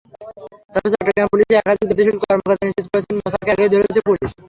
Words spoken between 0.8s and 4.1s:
চট্টগ্রাম পুলিশের একাধিক দায়িত্বশীল কর্মকর্তা নিশ্চিত করেছেন, মুসাকে আগেই ধরেছে